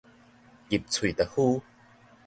[0.67, 1.61] 入喙就烌